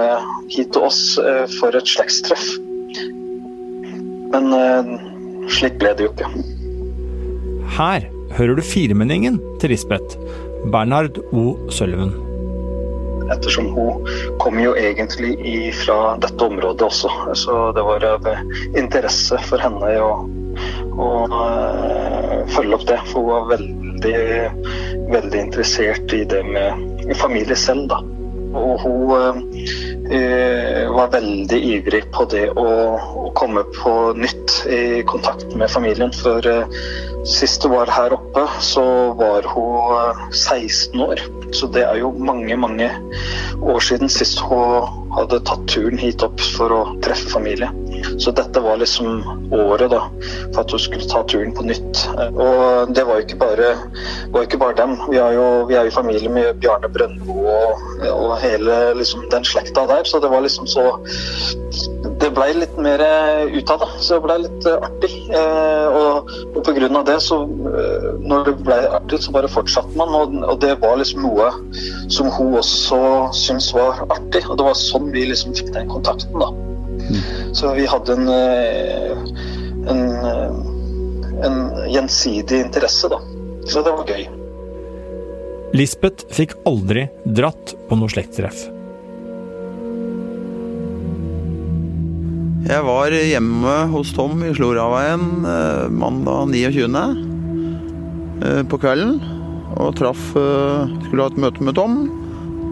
hit 0.50 0.74
til 0.74 0.88
oss 0.89 1.01
uh, 1.21 1.45
for 1.59 1.77
et 1.77 1.88
slektstreff. 1.88 2.47
Men 4.33 4.51
uh, 4.51 4.97
slik 5.53 5.77
ble 5.79 5.93
det 5.95 6.07
jo 6.07 6.13
ikke. 6.15 6.31
Her 7.77 8.09
hører 8.36 8.57
du 8.57 8.63
firmenningen 8.65 9.39
til 9.62 9.72
Lisbeth, 9.74 10.17
Bernhard 10.74 11.22
O. 11.31 11.53
Sølven. 11.72 12.15
Ettersom 13.31 13.72
hun 13.75 14.07
kom 14.39 14.60
jo 14.62 14.74
egentlig 14.79 15.36
fra 15.81 16.15
dette 16.24 16.43
området 16.43 16.88
også, 16.88 17.12
så 17.36 17.60
det 17.75 17.84
var 17.84 18.05
av 18.07 18.27
interesse 18.79 19.39
for 19.50 19.63
henne 19.63 19.96
å 20.03 20.12
og 20.98 21.34
uh, 21.34 22.43
følge 22.55 22.77
opp 22.77 22.86
det. 22.89 23.00
For 23.12 23.22
hun 23.22 23.31
var 23.31 23.50
veldig, 23.53 24.19
veldig 25.13 25.41
interessert 25.48 26.13
i 26.13 26.24
det 26.29 26.43
med 26.48 27.15
familie 27.22 27.57
selv, 27.60 27.88
da. 27.91 28.01
Og 28.57 28.81
hun 28.81 29.12
uh, 29.13 30.84
var 30.96 31.12
veldig 31.13 31.60
ivrig 31.74 32.03
på 32.15 32.25
det 32.31 32.48
å, 32.55 32.67
å, 32.98 33.27
komme 33.38 33.65
på 33.75 33.93
nytt 34.17 34.62
i 34.72 35.03
kontakt 35.10 35.53
med 35.55 35.69
familien. 35.72 36.13
For 36.15 36.41
sist 37.27 37.63
hun 37.63 37.75
var 37.75 37.91
her 37.91 38.13
oppe, 38.15 38.43
så 38.63 38.84
var 39.19 39.48
hun 39.51 40.31
16 40.34 41.01
år. 41.01 41.22
Så 41.51 41.67
det 41.67 41.84
er 41.84 42.00
jo 42.00 42.12
mange, 42.12 42.55
mange 42.60 42.89
år 43.62 43.79
siden 43.84 44.10
sist 44.12 44.39
hun 44.43 44.88
hadde 45.17 45.39
tatt 45.48 45.63
turen 45.72 46.00
hit 46.00 46.24
opp 46.25 46.41
for 46.55 46.74
å 46.74 46.81
treffe 47.03 47.29
familie. 47.31 47.69
Så 48.22 48.31
dette 48.36 48.62
var 48.62 48.77
liksom 48.81 49.24
året 49.55 49.91
da, 49.91 50.03
for 50.53 50.62
at 50.62 50.74
hun 50.74 50.81
skulle 50.81 51.07
ta 51.10 51.24
turen 51.27 51.53
på 51.57 51.65
nytt. 51.67 52.03
Og 52.29 52.93
det 52.93 53.05
var 53.07 53.19
jo 53.19 53.25
ikke 53.25 53.39
bare, 53.41 53.72
var 54.34 54.48
ikke 54.48 54.62
bare 54.62 54.77
dem. 54.77 54.96
Vi 55.10 55.19
er 55.22 55.38
jo 55.38 55.48
vi 55.69 55.77
er 55.79 55.89
i 55.89 55.93
familie 55.93 56.31
med 56.31 56.62
Bjarne 56.62 56.91
Brøndbo 56.93 57.39
og, 57.48 57.86
og, 58.12 58.36
hele 58.43 58.77
liksom, 59.00 59.25
den 59.34 59.48
slekta 59.48 59.88
der, 59.89 60.05
så 60.07 60.22
det 60.24 60.31
var 60.31 60.46
liksom 60.46 60.69
så 60.69 60.91
Det 62.27 62.34
blei 62.36 62.50
litt 62.57 62.74
mer 62.75 63.00
ut 63.48 63.69
av 63.72 63.86
det, 63.86 63.88
så 64.03 64.17
det 64.17 64.24
blei 64.25 64.36
litt 64.43 64.65
artig. 64.67 65.12
Eh, 65.31 65.96
og, 65.96 66.31
og 66.51 66.57
på 66.65 66.74
grunn 66.75 67.00
av 67.00 67.05
det, 67.07 67.22
så 67.24 67.38
når 67.48 68.50
det 68.50 68.55
blei 68.67 68.81
artig, 68.98 69.22
så 69.24 69.31
bare 69.31 69.51
fortsatte 69.51 69.96
man. 69.96 70.12
Og, 70.12 70.36
og 70.43 70.60
det 70.60 70.74
var 70.81 71.00
liksom 71.00 71.24
noe 71.24 71.48
som 72.12 72.27
hun 72.36 72.57
også 72.60 73.00
syntes 73.31 73.72
var 73.77 74.03
artig. 74.10 74.43
Og 74.43 74.60
det 74.60 74.67
var 74.67 74.75
sånn 74.75 75.07
vi 75.15 75.24
liksom 75.31 75.55
fikk 75.55 75.72
den 75.77 75.88
kontakten, 75.93 76.36
da. 76.43 76.51
Så 77.55 77.72
vi 77.79 77.88
hadde 77.88 78.19
en, 78.19 78.27
eh, 78.27 79.12
en, 79.96 80.03
eh, 80.27 81.48
en 81.48 81.60
gjensidig 81.96 82.65
interesse, 82.65 83.07
da. 83.07 83.24
Så 83.72 83.88
det 83.88 83.96
var 83.96 84.03
gøy. 84.12 84.27
Lisbeth 85.79 86.27
fikk 86.31 86.60
aldri 86.67 87.07
dratt 87.24 87.77
på 87.88 88.03
noe 88.03 88.12
slektstreff. 88.12 88.67
Jeg 92.67 92.83
var 92.83 93.13
hjemme 93.15 93.75
hos 93.93 94.12
Tom 94.15 94.41
i 94.43 94.51
Sloraveien 94.55 95.45
eh, 95.47 95.88
mandag 95.93 96.51
29. 96.51 97.05
på 98.67 98.79
kvelden. 98.81 99.17
Og 99.77 99.93
traff 99.97 100.31
Skulle 100.33 101.24
ha 101.24 101.29
et 101.31 101.39
møte 101.41 101.63
med 101.63 101.77
Tom. 101.77 102.00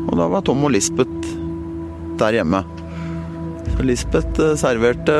Og 0.05 0.17
da 0.19 0.27
var 0.31 0.43
Tom 0.45 0.63
og 0.67 0.73
Lisbeth 0.75 1.35
der 2.19 2.37
hjemme. 2.39 2.63
Så 3.75 3.83
Lisbeth 3.83 4.41
eh, 4.41 4.55
serverte 4.59 5.17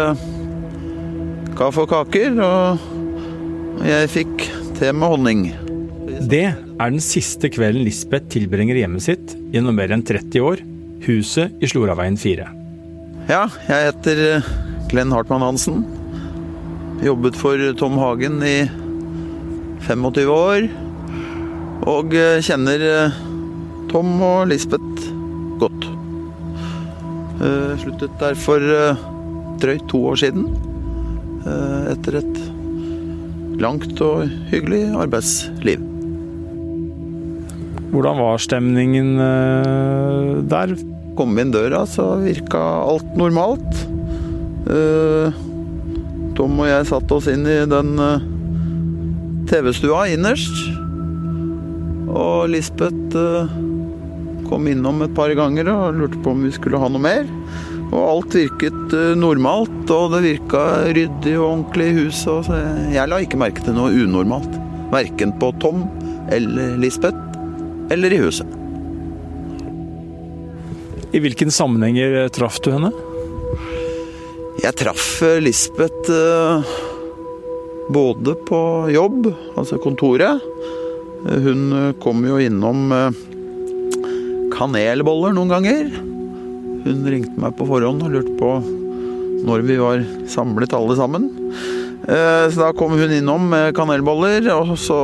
kaffe 1.56 1.86
og 1.86 1.92
kaker, 1.92 2.36
og 2.44 3.86
jeg 3.88 4.12
fikk 4.12 4.46
te 4.76 4.92
med 4.92 5.14
honning. 5.14 5.46
Det 6.28 6.46
er 6.52 6.84
den 6.84 7.02
siste 7.04 7.52
kvelden 7.52 7.86
Lisbeth 7.88 8.28
tilbringer 8.34 8.80
hjemmet 8.80 9.08
sitt 9.08 9.36
gjennom 9.54 9.80
mer 9.80 9.96
enn 9.96 10.04
30 10.04 10.44
år, 10.44 10.64
huset 11.08 11.64
i 11.64 11.72
Sloraveien 11.72 12.20
4. 12.20 12.65
Ja, 13.26 13.48
jeg 13.66 13.88
heter 13.88 14.20
eh, 14.22 14.48
Glenn 14.92 15.10
Hartmann 15.10 15.42
Hansen. 15.42 15.80
Jobbet 17.02 17.34
for 17.40 17.58
Tom 17.74 17.96
Hagen 17.98 18.38
i 18.46 18.68
25 19.88 20.30
år. 20.30 20.68
Og 21.90 22.14
eh, 22.14 22.38
kjenner 22.46 22.86
Tom 23.90 24.14
og 24.22 24.46
Lisbeth 24.52 25.10
godt. 25.58 25.90
Sluttet 27.82 28.14
der 28.22 28.38
for 28.40 28.62
drøyt 29.62 29.90
to 29.90 30.06
år 30.12 30.22
siden. 30.22 30.46
Etter 31.92 32.22
et 32.22 32.40
langt 33.62 34.02
og 34.06 34.30
hyggelig 34.54 34.86
arbeidsliv. 35.02 35.82
Hvordan 37.92 38.22
var 38.22 38.44
stemningen 38.44 39.16
der? 40.52 40.78
Kom 41.16 41.38
inn 41.40 41.54
døra, 41.54 41.86
så 41.88 42.18
virka 42.20 42.62
alt 42.84 43.16
normalt. 43.16 43.84
Tom 46.36 46.58
og 46.60 46.68
jeg 46.68 46.88
satte 46.90 47.16
oss 47.16 47.30
inn 47.32 47.46
i 47.48 47.60
den 47.70 47.94
TV-stua 49.48 50.08
innerst. 50.12 50.58
Og 52.12 52.50
Lisbeth 52.52 53.16
Kom 54.46 54.68
innom 54.70 55.02
et 55.02 55.14
par 55.18 55.32
ganger 55.38 55.70
og 55.72 55.98
lurte 55.98 56.20
på 56.22 56.34
om 56.36 56.44
vi 56.46 56.52
skulle 56.54 56.80
ha 56.82 56.90
noe 56.92 57.02
mer. 57.02 57.26
Og 57.86 57.98
alt 58.02 58.36
virket 58.38 58.94
eh, 58.98 59.14
normalt, 59.18 59.90
og 59.94 60.14
det 60.14 60.24
virka 60.26 60.64
ryddig 60.86 61.36
og 61.40 61.46
ordentlig 61.48 61.88
i 61.90 61.96
huset. 62.04 62.52
Jeg 62.94 63.10
la 63.10 63.22
ikke 63.24 63.40
merke 63.42 63.66
til 63.66 63.78
noe 63.78 63.94
unormalt. 63.94 64.60
Verken 64.94 65.34
på 65.42 65.52
Tom 65.64 65.86
eller 66.34 66.78
Lisbeth 66.82 67.18
eller 67.94 68.14
i 68.14 68.22
huset. 68.22 68.65
I 71.16 71.20
hvilken 71.24 71.52
sammenhenger 71.52 72.26
traff 72.36 72.58
du 72.60 72.74
henne? 72.74 72.90
Jeg 74.60 74.76
traff 74.76 75.22
eh, 75.24 75.38
Lisbeth 75.40 76.12
eh, 76.12 76.74
både 77.96 78.34
på 78.44 78.60
jobb, 78.92 79.30
altså 79.56 79.80
kontoret. 79.80 80.44
Eh, 81.24 81.40
hun 81.46 81.94
kom 82.04 82.26
jo 82.28 82.42
innom 82.44 82.92
kanelboller 84.52 85.38
noen 85.38 85.56
ganger. 85.56 85.88
Hun 86.84 87.08
ringte 87.08 87.40
meg 87.40 87.56
på 87.56 87.70
forhånd 87.72 88.04
og 88.04 88.12
lurte 88.12 88.36
på 88.42 88.52
når 89.46 89.66
vi 89.72 89.80
var 89.80 90.04
samlet 90.32 90.76
alle 90.76 91.00
sammen. 91.00 91.32
Så 92.06 92.60
da 92.60 92.70
kom 92.78 92.94
hun 92.94 93.14
innom 93.14 93.48
med 93.50 93.72
kanelboller 93.78 94.46
og 94.54 94.76
så 94.78 94.98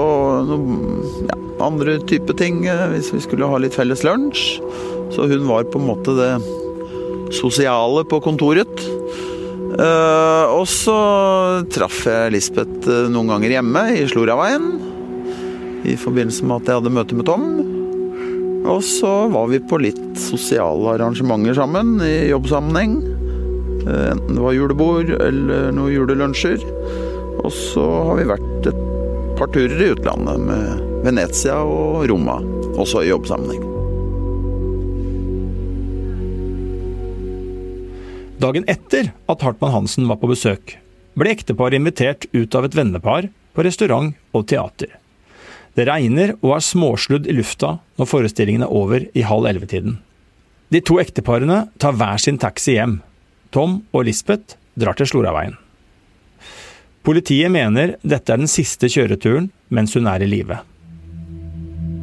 ja, 1.25 1.37
andre 1.65 1.95
type 2.09 2.35
ting 2.37 2.61
hvis 2.91 3.09
vi 3.15 3.21
skulle 3.23 3.49
ha 3.49 3.57
litt 3.61 3.77
felles 3.77 4.03
lunsj. 4.05 4.59
Så 5.11 5.27
hun 5.27 5.47
var 5.47 5.67
på 5.69 5.79
en 5.81 5.89
måte 5.89 6.15
det 6.17 6.31
sosiale 7.35 8.03
på 8.07 8.19
kontoret. 8.23 8.87
Uh, 9.71 10.51
og 10.51 10.65
så 10.67 10.95
traff 11.71 12.03
jeg 12.07 12.33
Lisbeth 12.35 12.89
uh, 12.91 13.07
noen 13.11 13.31
ganger 13.31 13.55
hjemme 13.55 13.85
i 13.95 14.03
Sloraveien. 14.09 14.67
I 15.87 15.95
forbindelse 15.97 16.45
med 16.45 16.59
at 16.59 16.69
jeg 16.69 16.81
hadde 16.81 16.93
møte 16.93 17.17
med 17.17 17.27
Tom. 17.29 17.47
Og 18.71 18.83
så 18.85 19.13
var 19.33 19.47
vi 19.49 19.61
på 19.63 19.79
litt 19.81 20.03
sosiale 20.21 20.97
arrangementer 20.97 21.55
sammen 21.57 21.95
i 22.05 22.29
jobbsammenheng. 22.33 22.99
Uh, 23.87 24.11
enten 24.11 24.35
det 24.35 24.43
var 24.43 24.59
julebord 24.59 25.15
eller 25.17 25.71
noen 25.75 25.95
julelunsjer. 25.95 26.67
Og 27.41 27.51
så 27.55 27.87
har 28.11 28.19
vi 28.19 28.29
vært 28.35 28.71
et 28.73 28.87
par 29.39 29.49
turer 29.55 29.79
i 29.79 29.91
utlandet 29.95 30.45
med 30.45 31.03
Venezia 31.07 31.57
og 31.65 32.05
Roma, 32.11 32.41
også 32.75 33.05
i 33.05 33.09
jobbsammenheng. 33.09 33.70
Dagen 38.41 38.63
etter 38.71 39.11
at 39.29 39.43
Hartmann 39.45 39.73
Hansen 39.75 40.07
var 40.09 40.17
på 40.17 40.29
besøk, 40.31 40.77
ble 41.19 41.33
ekteparet 41.35 41.77
invitert 41.77 42.25
ut 42.33 42.55
av 42.57 42.65
et 42.65 42.77
vennepar 42.77 43.27
på 43.53 43.65
restaurant 43.67 44.15
og 44.33 44.47
teater. 44.49 44.95
Det 45.77 45.85
regner 45.85 46.33
og 46.39 46.55
er 46.55 46.63
småsludd 46.65 47.29
i 47.29 47.35
lufta 47.37 47.75
når 47.99 48.09
forestillingen 48.09 48.65
er 48.65 48.73
over 48.73 49.05
i 49.13 49.25
halv 49.27 49.45
elleve-tiden. 49.51 49.99
De 50.73 50.81
to 50.81 50.97
ekteparene 51.03 51.65
tar 51.83 51.93
hver 51.99 52.17
sin 52.23 52.39
taxi 52.41 52.79
hjem. 52.79 52.97
Tom 53.53 53.81
og 53.91 54.07
Lisbeth 54.07 54.57
drar 54.79 54.97
til 54.97 55.11
Sloraveien. 55.11 55.53
Politiet 57.05 57.51
mener 57.51 57.97
dette 58.01 58.33
er 58.33 58.41
den 58.41 58.49
siste 58.49 58.89
kjøreturen 58.89 59.51
mens 59.69 59.93
hun 59.97 60.09
er 60.09 60.23
i 60.23 60.31
live. 60.31 60.57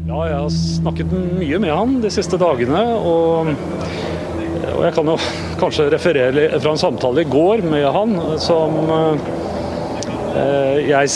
Ja, 0.08 0.22
jeg 0.28 0.38
har 0.38 0.52
snakket 0.54 1.10
mye 1.12 1.60
med 1.60 1.74
han 1.74 1.98
de 2.04 2.12
siste 2.12 2.38
dagene. 2.40 2.84
og 2.94 4.17
og 4.66 4.84
jeg 4.86 4.94
kan 4.96 5.10
jo 5.10 5.16
kanskje 5.60 5.88
referere 5.92 6.48
fra 6.58 6.74
en 6.74 6.80
samtale 6.80 7.24
i 7.24 7.30
går 7.30 7.62
med 7.66 7.86
han, 7.94 8.14
som 8.42 8.78
eh, 8.90 10.78
jeg 10.88 11.12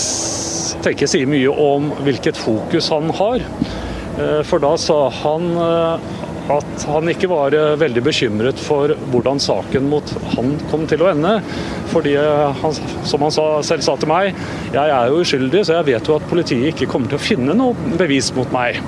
tenker 0.83 1.11
sier 1.11 1.31
mye 1.31 1.51
om 1.51 1.91
hvilket 2.07 2.39
fokus 2.39 2.91
han 2.95 3.11
har. 3.19 3.45
Eh, 4.19 4.41
for 4.47 4.63
da 4.63 4.75
sa 4.81 5.05
han 5.23 5.49
eh, 5.59 6.11
at 6.53 6.87
han 6.91 7.07
ikke 7.09 7.31
var 7.31 7.55
veldig 7.79 8.03
bekymret 8.03 8.59
for 8.61 8.91
hvordan 9.13 9.39
saken 9.41 9.87
mot 9.89 10.11
han 10.35 10.57
kom 10.73 10.89
til 10.91 11.05
å 11.05 11.13
ende. 11.13 11.37
Fordi 11.93 12.17
han, 12.19 12.81
som 13.09 13.23
han 13.23 13.37
selv 13.65 13.87
sa 13.87 13.95
til 13.97 14.11
meg, 14.11 14.35
jeg 14.75 14.83
er 14.83 15.07
jo 15.09 15.23
uskyldig, 15.23 15.63
så 15.63 15.79
jeg 15.79 15.93
vet 15.93 16.11
jo 16.11 16.19
at 16.19 16.27
politiet 16.29 16.73
ikke 16.73 16.91
kommer 16.91 17.15
til 17.15 17.21
å 17.21 17.25
finne 17.31 17.57
noe 17.57 17.95
bevis 17.95 18.35
mot 18.37 18.51
meg. 18.53 18.83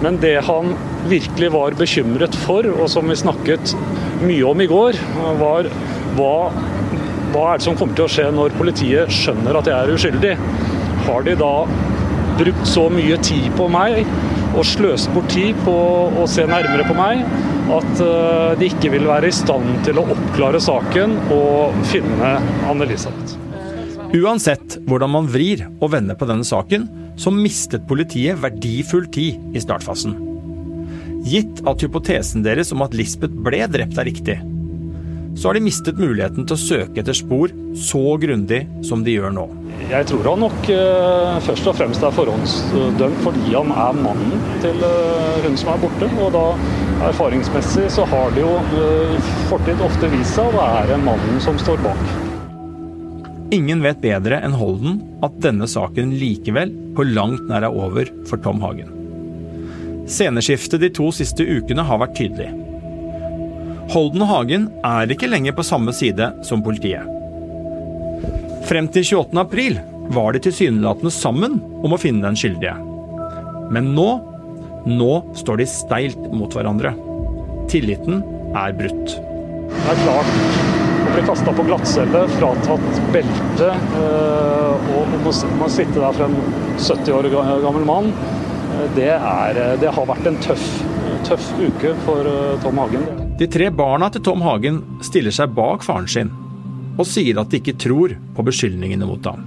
Men 0.00 0.16
det 0.22 0.38
han 0.46 0.74
virkelig 1.10 1.50
var 1.52 1.76
bekymret 1.76 2.36
for, 2.46 2.66
og 2.72 2.88
som 2.92 3.08
vi 3.10 3.18
snakket 3.20 3.74
mye 4.24 4.44
om 4.48 4.60
i 4.62 4.68
går, 4.70 4.96
var 5.40 5.68
hva, 6.16 6.34
hva 7.34 7.44
er 7.50 7.60
det 7.60 7.66
som 7.66 7.76
kommer 7.76 7.98
til 7.98 8.06
å 8.06 8.12
skje 8.12 8.28
når 8.32 8.56
politiet 8.56 9.12
skjønner 9.12 9.60
at 9.60 9.68
jeg 9.68 9.76
er 9.76 9.94
uskyldig? 9.96 10.34
Har 11.06 11.24
de 11.26 11.36
da 11.40 11.54
brukt 12.40 12.66
så 12.68 12.86
mye 12.92 13.20
tid 13.24 13.50
på 13.58 13.68
meg 13.72 14.00
og 14.56 14.64
sløst 14.66 15.12
bort 15.14 15.28
tid 15.32 15.58
på 15.66 15.74
å 16.20 16.26
se 16.30 16.46
nærmere 16.48 16.86
på 16.88 16.96
meg 16.96 17.22
at 17.70 18.02
eh, 18.02 18.56
de 18.58 18.70
ikke 18.72 18.90
vil 18.96 19.06
være 19.10 19.30
i 19.30 19.36
stand 19.36 19.84
til 19.86 20.00
å 20.00 20.08
oppklare 20.16 20.62
saken 20.62 21.18
og 21.36 21.76
finne 21.92 22.34
Anne-Elisabeth. 22.70 23.49
Uansett 24.10 24.80
hvordan 24.90 25.12
man 25.12 25.28
vrir 25.30 25.60
og 25.78 25.92
vender 25.92 26.16
på 26.18 26.26
denne 26.26 26.46
saken, 26.46 26.88
så 27.20 27.30
mistet 27.30 27.86
politiet 27.86 28.40
verdifull 28.42 29.04
tid 29.12 29.38
i 29.54 29.62
startfasen. 29.62 30.16
Gitt 31.30 31.60
at 31.68 31.84
hypotesen 31.84 32.42
deres 32.42 32.72
om 32.74 32.82
at 32.82 32.96
Lisbeth 32.96 33.36
ble 33.44 33.60
drept 33.70 34.00
er 34.00 34.08
riktig, 34.08 34.40
så 35.38 35.48
har 35.48 35.54
de 35.54 35.62
mistet 35.62 36.00
muligheten 36.00 36.42
til 36.42 36.56
å 36.56 36.60
søke 36.60 37.02
etter 37.04 37.14
spor 37.14 37.52
så 37.78 38.16
grundig 38.18 38.64
som 38.86 39.04
de 39.06 39.14
gjør 39.14 39.30
nå. 39.36 39.44
Jeg 39.92 40.08
tror 40.10 40.26
han 40.32 40.42
nok 40.42 40.58
uh, 40.74 41.38
først 41.46 41.70
og 41.70 41.78
fremst 41.78 42.02
er 42.02 42.16
forhåndsdømt 42.16 43.22
fordi 43.22 43.54
han 43.54 43.70
er 43.70 44.00
mannen 44.00 44.42
til 44.64 44.82
uh, 44.82 45.38
hun 45.46 45.54
som 45.60 45.70
er 45.76 45.84
borte. 45.84 46.10
Og 46.18 46.34
da 46.34 46.44
erfaringsmessig 47.12 47.86
så 47.94 48.08
har 48.10 48.34
det 48.34 48.42
jo 48.42 48.58
i 48.74 49.22
fortid 49.52 49.86
ofte 49.86 50.10
vist 50.18 50.34
seg 50.34 50.50
å 50.50 50.58
være 50.58 50.98
mannen 51.06 51.38
som 51.46 51.62
står 51.62 51.80
bak. 51.86 52.29
Ingen 53.50 53.82
vet 53.82 53.98
bedre 53.98 54.38
enn 54.46 54.54
Holden 54.54 55.00
at 55.26 55.40
denne 55.42 55.66
saken 55.66 56.12
likevel 56.20 56.70
på 56.94 57.02
langt 57.08 57.48
nær 57.50 57.66
er 57.66 57.74
over 57.74 58.06
for 58.28 58.38
Tom 58.44 58.60
Hagen. 58.62 58.92
Sceneskiftet 60.10 60.82
de 60.82 60.90
to 60.94 61.08
siste 61.14 61.42
ukene 61.42 61.82
har 61.86 61.98
vært 62.02 62.14
tydelig. 62.18 62.50
Holden 63.90 64.22
og 64.22 64.30
Hagen 64.30 64.68
er 64.86 65.10
ikke 65.10 65.30
lenger 65.30 65.56
på 65.58 65.66
samme 65.66 65.94
side 65.94 66.30
som 66.46 66.62
politiet. 66.62 67.02
Frem 68.70 68.86
til 68.94 69.02
28. 69.02 69.42
april 69.42 69.80
var 70.14 70.34
de 70.34 70.44
tilsynelatende 70.46 71.10
sammen 71.14 71.58
om 71.82 71.94
å 71.94 71.98
finne 71.98 72.22
den 72.28 72.38
skyldige. 72.38 72.76
Men 73.74 73.90
nå, 73.98 74.10
nå 74.86 75.12
står 75.42 75.62
de 75.62 75.70
steilt 75.70 76.22
mot 76.30 76.54
hverandre. 76.54 76.94
Tilliten 77.70 78.22
er 78.54 78.78
brutt. 78.78 79.18
Det 79.70 79.88
er 79.90 80.04
klart 80.06 80.69
bli 81.14 81.22
kasta 81.26 81.52
på 81.52 81.64
glattcelle, 81.66 82.22
fratatt 82.36 83.00
belte 83.14 83.70
eh, 84.00 84.90
og 84.96 85.14
må, 85.24 85.68
sitte 85.70 85.98
der 85.98 86.14
for 86.14 86.26
en 86.26 86.36
70 86.78 87.14
år 87.16 87.28
gammel 87.64 87.86
mann, 87.88 88.10
eh, 88.10 88.84
det, 88.96 89.10
er, 89.16 89.58
eh, 89.58 89.72
det 89.82 89.92
har 89.96 90.08
vært 90.08 90.28
en 90.30 90.38
tøff, 90.44 90.66
tøff 91.28 91.48
uke 91.60 91.94
for 92.04 92.28
Tom 92.64 92.82
Hagen. 92.82 93.06
De 93.40 93.48
tre 93.50 93.70
barna 93.74 94.10
til 94.12 94.24
Tom 94.26 94.44
Hagen 94.44 94.82
stiller 95.04 95.34
seg 95.34 95.54
bak 95.56 95.86
faren 95.86 96.08
sin 96.10 96.32
og 97.00 97.06
sier 97.08 97.38
at 97.40 97.48
de 97.48 97.60
ikke 97.62 97.78
tror 97.80 98.12
på 98.36 98.44
beskyldningene 98.44 99.06
mot 99.08 99.24
ham. 99.24 99.46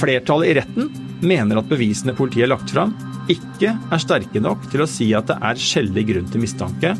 Flertallet 0.00 0.48
i 0.48 0.56
retten 0.56 0.88
mener 1.20 1.60
at 1.60 1.68
bevisene 1.68 2.14
politiet 2.16 2.46
har 2.46 2.54
lagt 2.54 2.72
fram, 2.72 2.94
ikke 3.30 3.74
er 3.76 4.00
sterke 4.00 4.40
nok 4.40 4.64
til 4.72 4.82
å 4.82 4.88
si 4.88 5.10
at 5.14 5.28
det 5.28 5.36
er 5.36 5.60
skjellig 5.60 6.06
grunn 6.08 6.30
til 6.32 6.40
mistanke. 6.42 6.94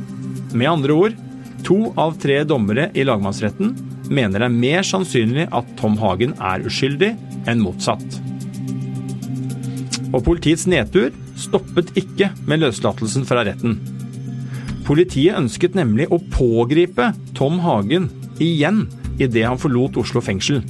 Med 0.52 0.68
andre 0.68 0.98
ord 1.06 1.16
To 1.66 1.92
av 2.00 2.16
tre 2.22 2.40
dommere 2.48 2.88
i 2.94 3.04
lagmannsretten 3.06 3.74
mener 4.10 4.40
det 4.42 4.48
er 4.48 4.60
mer 4.62 4.86
sannsynlig 4.86 5.46
at 5.54 5.68
Tom 5.78 5.96
Hagen 6.00 6.34
er 6.42 6.64
uskyldig 6.66 7.12
enn 7.50 7.62
motsatt. 7.62 8.20
Og 10.10 10.24
politiets 10.26 10.66
nedtur 10.70 11.12
stoppet 11.38 11.92
ikke 11.98 12.32
med 12.50 12.64
løslatelsen 12.64 13.26
fra 13.28 13.44
retten. 13.46 13.78
Politiet 14.86 15.38
ønsket 15.38 15.76
nemlig 15.78 16.08
å 16.10 16.18
pågripe 16.34 17.12
Tom 17.38 17.60
Hagen 17.62 18.10
igjen 18.42 18.88
idet 19.20 19.46
han 19.46 19.60
forlot 19.60 20.00
Oslo 20.00 20.22
fengsel. 20.24 20.64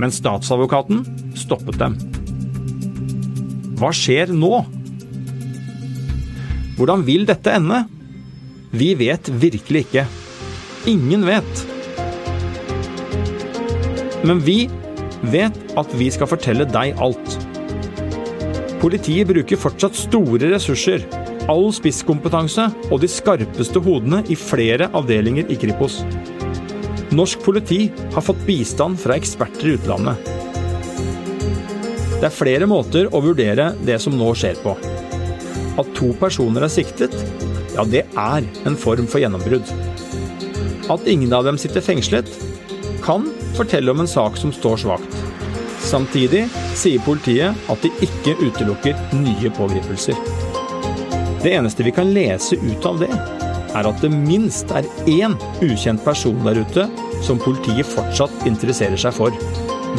Men 0.00 0.10
statsadvokaten 0.10 1.04
stoppet 1.38 1.78
dem. 1.78 1.98
Hva 3.78 3.92
skjer 3.94 4.32
nå? 4.34 4.64
Hvordan 6.78 7.04
vil 7.06 7.26
dette 7.28 7.52
ende? 7.54 7.84
Vi 8.72 8.94
vet 8.96 9.28
virkelig 9.28 9.82
ikke. 9.84 10.06
Ingen 10.88 11.26
vet. 11.28 11.66
Men 14.24 14.40
vi 14.40 14.64
vet 15.28 15.58
at 15.76 15.92
vi 15.98 16.06
skal 16.14 16.30
fortelle 16.30 16.64
deg 16.64 16.96
alt. 17.04 17.36
Politiet 18.80 19.28
bruker 19.28 19.60
fortsatt 19.60 19.98
store 19.98 20.48
ressurser, 20.54 21.04
all 21.52 21.68
spisskompetanse 21.76 22.64
og 22.88 23.02
de 23.02 23.12
skarpeste 23.12 23.82
hodene 23.84 24.22
i 24.32 24.38
flere 24.40 24.88
avdelinger 24.96 25.52
i 25.52 25.60
Kripos. 25.60 26.00
Norsk 27.12 27.44
politi 27.44 27.82
har 28.14 28.24
fått 28.24 28.40
bistand 28.48 28.96
fra 29.04 29.20
eksperter 29.20 29.68
i 29.68 29.76
utlandet. 29.76 30.32
Det 32.16 32.24
er 32.30 32.32
flere 32.32 32.66
måter 32.70 33.12
å 33.12 33.20
vurdere 33.20 33.74
det 33.84 34.00
som 34.00 34.16
nå 34.16 34.32
skjer 34.32 34.56
på. 34.64 34.78
At 35.76 35.92
to 35.98 36.14
personer 36.16 36.64
er 36.64 36.72
siktet, 36.72 37.20
ja, 37.76 37.84
det 37.88 38.04
er 38.18 38.46
en 38.68 38.76
form 38.78 39.08
for 39.08 39.22
gjennombrudd. 39.22 39.68
At 40.92 41.06
ingen 41.08 41.32
av 41.32 41.46
dem 41.46 41.58
sitter 41.60 41.84
fengslet, 41.84 42.28
kan 43.02 43.26
fortelle 43.56 43.90
om 43.90 44.02
en 44.02 44.10
sak 44.10 44.36
som 44.38 44.52
står 44.54 44.82
svakt. 44.84 45.20
Samtidig 45.82 46.44
sier 46.78 47.02
politiet 47.02 47.70
at 47.72 47.82
de 47.82 47.90
ikke 48.06 48.36
utelukker 48.38 48.98
nye 49.18 49.50
pågripelser. 49.56 50.18
Det 51.42 51.56
eneste 51.56 51.82
vi 51.82 51.94
kan 51.94 52.12
lese 52.14 52.58
ut 52.62 52.86
av 52.86 53.00
det, 53.02 53.10
er 53.72 53.88
at 53.88 54.02
det 54.04 54.12
minst 54.12 54.70
er 54.76 54.86
én 55.10 55.34
ukjent 55.64 56.04
person 56.04 56.38
der 56.44 56.60
ute 56.62 56.86
som 57.24 57.40
politiet 57.42 57.88
fortsatt 57.88 58.46
interesserer 58.48 59.00
seg 59.00 59.16
for. 59.16 59.34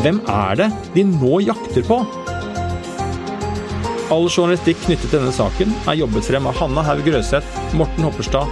Hvem 0.04 0.22
er 0.30 0.62
det 0.62 0.70
de 0.96 1.04
nå 1.10 1.42
jakter 1.44 1.84
på? 1.88 2.00
All 4.14 4.28
journalistikk 4.30 4.80
knyttet 4.86 5.10
til 5.10 5.20
denne 5.20 5.34
saken 5.36 5.74
er 5.90 6.00
jobbet 6.00 6.28
frem 6.28 6.48
av 6.50 6.58
Hanna 6.60 6.84
Haug 6.86 7.04
Grøseth, 7.06 7.63
Morten 7.74 8.04
Hopperstad, 8.06 8.48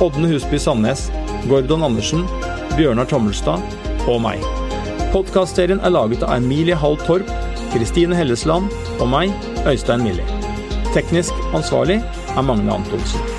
Ådne 0.00 0.28
Husby 0.28 0.58
Sandnes, 0.58 1.06
Gordon 1.48 1.82
Andersen, 1.86 2.24
Bjørnar 2.76 3.06
Tommelstad 3.10 3.62
og 4.10 4.18
meg. 4.24 4.42
Podkastserien 5.14 5.82
er 5.84 5.94
laget 5.94 6.24
av 6.26 6.36
Emilie 6.40 6.78
Hall 6.78 6.98
Torp, 7.06 7.30
Kristine 7.74 8.18
Hellesland 8.18 8.70
og 8.98 9.06
meg, 9.12 9.34
Øystein 9.66 10.02
Millie. 10.06 10.26
Teknisk 10.94 11.46
ansvarlig 11.54 12.02
er 12.34 12.46
Magne 12.46 12.74
Antonsen. 12.80 13.33